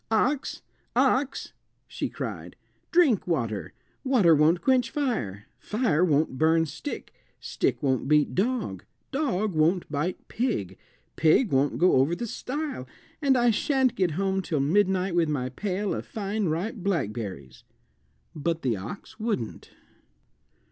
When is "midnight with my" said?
14.59-15.49